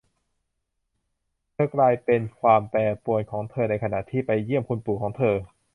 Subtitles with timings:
[1.53, 5.35] เธอกลายเป็นความแปรปรวนของเธอในขณะที่ไปเยี่ยมคุณปู่ของเธอ